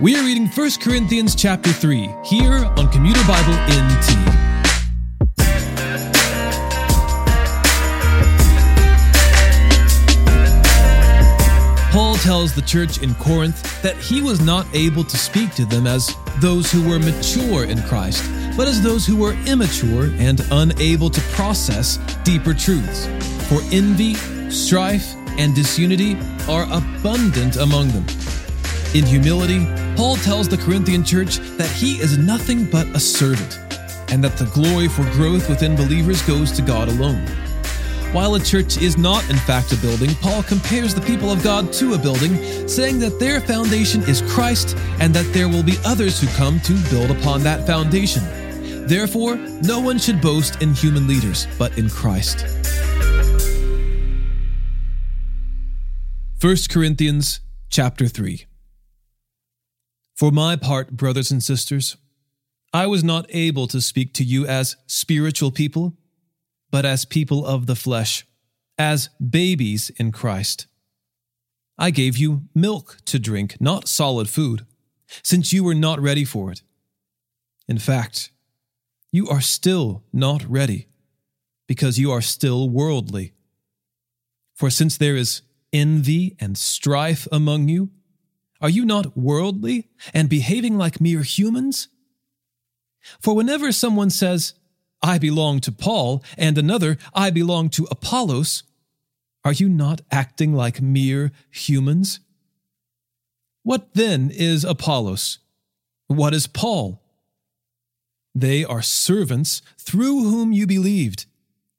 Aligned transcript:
We 0.00 0.14
are 0.14 0.22
reading 0.22 0.46
1 0.46 0.70
Corinthians 0.80 1.34
chapter 1.34 1.72
3 1.72 2.08
here 2.24 2.64
on 2.76 2.88
Commuter 2.92 3.20
Bible 3.26 3.54
NT. 3.66 4.14
Paul 11.90 12.14
tells 12.18 12.54
the 12.54 12.62
church 12.64 13.02
in 13.02 13.16
Corinth 13.16 13.82
that 13.82 13.96
he 13.96 14.22
was 14.22 14.40
not 14.40 14.68
able 14.72 15.02
to 15.02 15.16
speak 15.16 15.52
to 15.56 15.64
them 15.64 15.88
as 15.88 16.14
those 16.36 16.70
who 16.70 16.88
were 16.88 17.00
mature 17.00 17.64
in 17.64 17.82
Christ, 17.82 18.22
but 18.56 18.68
as 18.68 18.80
those 18.80 19.04
who 19.04 19.16
were 19.16 19.32
immature 19.46 20.12
and 20.18 20.46
unable 20.52 21.10
to 21.10 21.20
process 21.32 21.96
deeper 22.22 22.54
truths. 22.54 23.06
For 23.48 23.60
envy, 23.72 24.14
strife, 24.48 25.16
and 25.38 25.56
disunity 25.56 26.16
are 26.48 26.68
abundant 26.70 27.56
among 27.56 27.88
them. 27.88 28.06
In 28.94 29.04
humility, 29.04 29.66
Paul 29.96 30.16
tells 30.16 30.48
the 30.48 30.56
Corinthian 30.56 31.04
church 31.04 31.36
that 31.58 31.70
he 31.70 32.00
is 32.00 32.16
nothing 32.16 32.64
but 32.64 32.86
a 32.96 32.98
servant, 32.98 33.58
and 34.10 34.24
that 34.24 34.38
the 34.38 34.46
glory 34.46 34.88
for 34.88 35.02
growth 35.12 35.46
within 35.50 35.76
believers 35.76 36.22
goes 36.22 36.50
to 36.52 36.62
God 36.62 36.88
alone. 36.88 37.26
While 38.12 38.36
a 38.36 38.40
church 38.40 38.78
is 38.78 38.96
not 38.96 39.28
in 39.28 39.36
fact 39.36 39.72
a 39.72 39.76
building, 39.76 40.14
Paul 40.22 40.42
compares 40.42 40.94
the 40.94 41.02
people 41.02 41.30
of 41.30 41.42
God 41.42 41.70
to 41.74 41.92
a 41.92 41.98
building, 41.98 42.66
saying 42.66 42.98
that 43.00 43.20
their 43.20 43.42
foundation 43.42 44.00
is 44.04 44.22
Christ 44.22 44.74
and 45.00 45.12
that 45.12 45.30
there 45.34 45.50
will 45.50 45.62
be 45.62 45.76
others 45.84 46.18
who 46.18 46.26
come 46.28 46.58
to 46.60 46.72
build 46.88 47.10
upon 47.10 47.42
that 47.42 47.66
foundation. 47.66 48.22
Therefore, 48.86 49.36
no 49.36 49.80
one 49.80 49.98
should 49.98 50.22
boast 50.22 50.62
in 50.62 50.72
human 50.72 51.06
leaders, 51.06 51.46
but 51.58 51.76
in 51.76 51.90
Christ. 51.90 52.46
1 56.40 56.56
Corinthians 56.70 57.40
chapter 57.68 58.08
3 58.08 58.47
for 60.18 60.32
my 60.32 60.56
part, 60.56 60.90
brothers 60.90 61.30
and 61.30 61.40
sisters, 61.40 61.96
I 62.72 62.88
was 62.88 63.04
not 63.04 63.26
able 63.28 63.68
to 63.68 63.80
speak 63.80 64.12
to 64.14 64.24
you 64.24 64.44
as 64.48 64.74
spiritual 64.88 65.52
people, 65.52 65.96
but 66.72 66.84
as 66.84 67.04
people 67.04 67.46
of 67.46 67.66
the 67.66 67.76
flesh, 67.76 68.26
as 68.76 69.10
babies 69.20 69.90
in 69.90 70.10
Christ. 70.10 70.66
I 71.78 71.90
gave 71.92 72.16
you 72.16 72.42
milk 72.52 72.96
to 73.04 73.20
drink, 73.20 73.60
not 73.60 73.86
solid 73.86 74.28
food, 74.28 74.66
since 75.22 75.52
you 75.52 75.62
were 75.62 75.72
not 75.72 76.00
ready 76.00 76.24
for 76.24 76.50
it. 76.50 76.62
In 77.68 77.78
fact, 77.78 78.32
you 79.12 79.28
are 79.28 79.40
still 79.40 80.02
not 80.12 80.44
ready, 80.48 80.88
because 81.68 82.00
you 82.00 82.10
are 82.10 82.22
still 82.22 82.68
worldly. 82.68 83.34
For 84.56 84.68
since 84.68 84.96
there 84.96 85.14
is 85.14 85.42
envy 85.72 86.34
and 86.40 86.58
strife 86.58 87.28
among 87.30 87.68
you, 87.68 87.90
are 88.60 88.68
you 88.70 88.84
not 88.84 89.16
worldly 89.16 89.88
and 90.12 90.28
behaving 90.28 90.76
like 90.76 91.00
mere 91.00 91.22
humans? 91.22 91.88
For 93.20 93.34
whenever 93.34 93.70
someone 93.72 94.10
says, 94.10 94.54
I 95.00 95.18
belong 95.18 95.60
to 95.60 95.72
Paul, 95.72 96.24
and 96.36 96.58
another, 96.58 96.98
I 97.14 97.30
belong 97.30 97.68
to 97.70 97.86
Apollos, 97.90 98.64
are 99.44 99.52
you 99.52 99.68
not 99.68 100.00
acting 100.10 100.52
like 100.52 100.82
mere 100.82 101.30
humans? 101.50 102.18
What 103.62 103.94
then 103.94 104.30
is 104.34 104.64
Apollos? 104.64 105.38
What 106.08 106.34
is 106.34 106.48
Paul? 106.48 107.00
They 108.34 108.64
are 108.64 108.82
servants 108.82 109.62
through 109.78 110.24
whom 110.24 110.52
you 110.52 110.66
believed, 110.66 111.26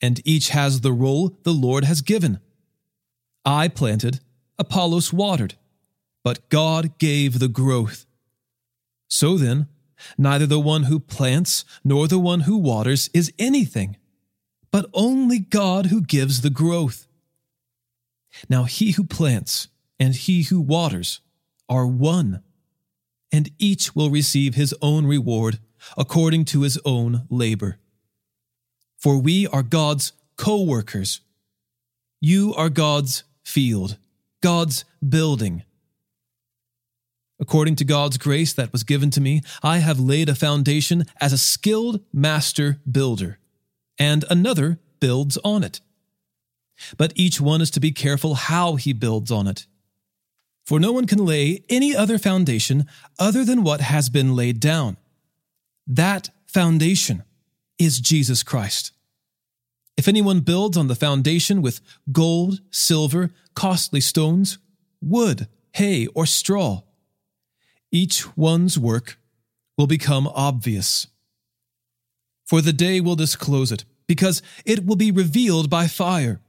and 0.00 0.20
each 0.24 0.48
has 0.48 0.80
the 0.80 0.92
role 0.92 1.38
the 1.42 1.52
Lord 1.52 1.84
has 1.84 2.00
given. 2.00 2.40
I 3.44 3.68
planted, 3.68 4.20
Apollos 4.58 5.12
watered 5.12 5.56
but 6.24 6.48
God 6.48 6.98
gave 6.98 7.38
the 7.38 7.48
growth. 7.48 8.06
So 9.08 9.36
then, 9.36 9.68
neither 10.16 10.46
the 10.46 10.60
one 10.60 10.84
who 10.84 11.00
plants 11.00 11.64
nor 11.84 12.08
the 12.08 12.18
one 12.18 12.40
who 12.40 12.56
waters 12.56 13.10
is 13.12 13.32
anything, 13.38 13.96
but 14.70 14.86
only 14.94 15.38
God 15.38 15.86
who 15.86 16.00
gives 16.00 16.40
the 16.40 16.50
growth. 16.50 17.06
Now 18.48 18.64
he 18.64 18.92
who 18.92 19.04
plants 19.04 19.68
and 20.00 20.14
he 20.14 20.42
who 20.44 20.60
waters 20.60 21.20
are 21.68 21.86
one, 21.86 22.42
and 23.30 23.50
each 23.58 23.94
will 23.94 24.10
receive 24.10 24.54
his 24.54 24.74
own 24.82 25.06
reward 25.06 25.58
according 25.96 26.44
to 26.46 26.62
his 26.62 26.78
own 26.84 27.26
labor. 27.28 27.78
For 28.98 29.18
we 29.18 29.46
are 29.48 29.62
God's 29.62 30.12
co 30.36 30.62
workers. 30.62 31.20
You 32.20 32.54
are 32.54 32.68
God's 32.68 33.24
field, 33.42 33.98
God's 34.40 34.84
building. 35.06 35.64
According 37.42 37.74
to 37.76 37.84
God's 37.84 38.18
grace 38.18 38.52
that 38.52 38.70
was 38.70 38.84
given 38.84 39.10
to 39.10 39.20
me, 39.20 39.42
I 39.64 39.78
have 39.78 39.98
laid 39.98 40.28
a 40.28 40.34
foundation 40.36 41.06
as 41.20 41.32
a 41.32 41.38
skilled 41.38 42.00
master 42.12 42.78
builder, 42.88 43.40
and 43.98 44.24
another 44.30 44.78
builds 45.00 45.36
on 45.38 45.64
it. 45.64 45.80
But 46.96 47.12
each 47.16 47.40
one 47.40 47.60
is 47.60 47.72
to 47.72 47.80
be 47.80 47.90
careful 47.90 48.34
how 48.36 48.76
he 48.76 48.92
builds 48.92 49.32
on 49.32 49.48
it. 49.48 49.66
For 50.64 50.78
no 50.78 50.92
one 50.92 51.08
can 51.08 51.26
lay 51.26 51.64
any 51.68 51.96
other 51.96 52.16
foundation 52.16 52.86
other 53.18 53.44
than 53.44 53.64
what 53.64 53.80
has 53.80 54.08
been 54.08 54.36
laid 54.36 54.60
down. 54.60 54.96
That 55.84 56.30
foundation 56.46 57.24
is 57.76 57.98
Jesus 57.98 58.44
Christ. 58.44 58.92
If 59.96 60.06
anyone 60.06 60.40
builds 60.40 60.76
on 60.76 60.86
the 60.86 60.94
foundation 60.94 61.60
with 61.60 61.80
gold, 62.12 62.60
silver, 62.70 63.32
costly 63.54 64.00
stones, 64.00 64.58
wood, 65.00 65.48
hay, 65.72 66.06
or 66.14 66.24
straw, 66.24 66.82
each 67.92 68.36
one's 68.36 68.78
work 68.78 69.18
will 69.76 69.86
become 69.86 70.26
obvious. 70.28 71.06
For 72.46 72.60
the 72.60 72.72
day 72.72 73.00
will 73.00 73.16
disclose 73.16 73.70
it, 73.70 73.84
because 74.06 74.42
it 74.64 74.84
will 74.84 74.96
be 74.96 75.10
revealed 75.10 75.70
by 75.70 75.86
fire. 75.86 76.40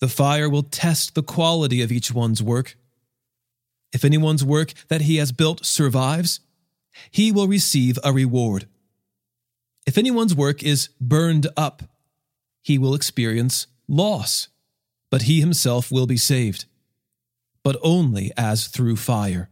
The 0.00 0.08
fire 0.08 0.48
will 0.48 0.62
test 0.62 1.14
the 1.14 1.22
quality 1.22 1.82
of 1.82 1.90
each 1.90 2.12
one's 2.12 2.42
work. 2.42 2.76
If 3.92 4.04
anyone's 4.04 4.44
work 4.44 4.72
that 4.88 5.02
he 5.02 5.16
has 5.16 5.32
built 5.32 5.64
survives, 5.64 6.40
he 7.10 7.32
will 7.32 7.48
receive 7.48 7.98
a 8.04 8.12
reward. 8.12 8.66
If 9.86 9.98
anyone's 9.98 10.34
work 10.34 10.62
is 10.62 10.88
burned 11.00 11.46
up, 11.56 11.82
he 12.62 12.78
will 12.78 12.94
experience 12.94 13.66
loss, 13.88 14.48
but 15.10 15.22
he 15.22 15.40
himself 15.40 15.92
will 15.92 16.06
be 16.06 16.16
saved, 16.16 16.64
but 17.62 17.76
only 17.82 18.32
as 18.36 18.66
through 18.66 18.96
fire. 18.96 19.50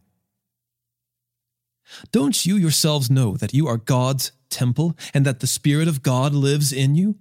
Don't 2.10 2.46
you 2.46 2.56
yourselves 2.56 3.10
know 3.10 3.36
that 3.36 3.54
you 3.54 3.66
are 3.66 3.76
God's 3.76 4.32
temple 4.50 4.96
and 5.12 5.24
that 5.26 5.40
the 5.40 5.46
Spirit 5.46 5.88
of 5.88 6.02
God 6.02 6.34
lives 6.34 6.72
in 6.72 6.94
you? 6.94 7.16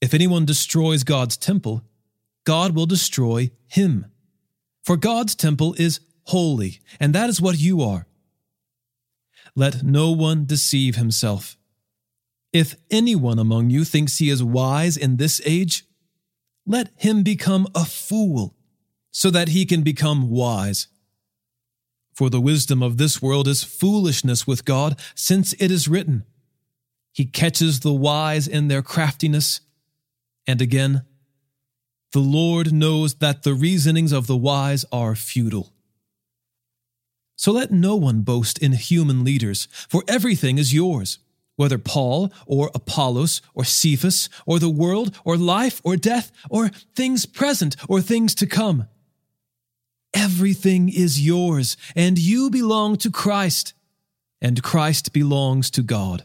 If 0.00 0.14
anyone 0.14 0.44
destroys 0.44 1.04
God's 1.04 1.36
temple, 1.36 1.84
God 2.44 2.74
will 2.74 2.86
destroy 2.86 3.50
him. 3.66 4.06
For 4.82 4.96
God's 4.96 5.34
temple 5.34 5.74
is 5.78 6.00
holy, 6.24 6.80
and 6.98 7.14
that 7.14 7.28
is 7.28 7.40
what 7.40 7.58
you 7.58 7.82
are. 7.82 8.06
Let 9.54 9.82
no 9.82 10.10
one 10.10 10.46
deceive 10.46 10.96
himself. 10.96 11.56
If 12.52 12.76
anyone 12.90 13.38
among 13.38 13.70
you 13.70 13.84
thinks 13.84 14.18
he 14.18 14.30
is 14.30 14.42
wise 14.42 14.96
in 14.96 15.16
this 15.16 15.40
age, 15.44 15.84
let 16.66 16.90
him 16.96 17.22
become 17.22 17.66
a 17.74 17.84
fool, 17.84 18.56
so 19.10 19.30
that 19.30 19.48
he 19.48 19.66
can 19.66 19.82
become 19.82 20.30
wise. 20.30 20.86
For 22.20 22.28
the 22.28 22.38
wisdom 22.38 22.82
of 22.82 22.98
this 22.98 23.22
world 23.22 23.48
is 23.48 23.64
foolishness 23.64 24.46
with 24.46 24.66
God, 24.66 25.00
since 25.14 25.54
it 25.54 25.70
is 25.70 25.88
written, 25.88 26.24
He 27.14 27.24
catches 27.24 27.80
the 27.80 27.94
wise 27.94 28.46
in 28.46 28.68
their 28.68 28.82
craftiness. 28.82 29.62
And 30.46 30.60
again, 30.60 31.06
the 32.12 32.18
Lord 32.18 32.74
knows 32.74 33.14
that 33.14 33.42
the 33.42 33.54
reasonings 33.54 34.12
of 34.12 34.26
the 34.26 34.36
wise 34.36 34.84
are 34.92 35.14
futile. 35.14 35.72
So 37.36 37.52
let 37.52 37.70
no 37.70 37.96
one 37.96 38.20
boast 38.20 38.58
in 38.58 38.72
human 38.72 39.24
leaders, 39.24 39.66
for 39.88 40.04
everything 40.06 40.58
is 40.58 40.74
yours, 40.74 41.20
whether 41.56 41.78
Paul 41.78 42.30
or 42.44 42.70
Apollos 42.74 43.40
or 43.54 43.64
Cephas 43.64 44.28
or 44.44 44.58
the 44.58 44.68
world 44.68 45.18
or 45.24 45.38
life 45.38 45.80
or 45.84 45.96
death 45.96 46.32
or 46.50 46.68
things 46.94 47.24
present 47.24 47.76
or 47.88 48.02
things 48.02 48.34
to 48.34 48.46
come 48.46 48.88
Everything 50.12 50.88
is 50.88 51.24
yours, 51.24 51.76
and 51.94 52.18
you 52.18 52.50
belong 52.50 52.96
to 52.96 53.10
Christ, 53.10 53.74
and 54.40 54.62
Christ 54.62 55.12
belongs 55.12 55.70
to 55.70 55.82
God. 55.82 56.24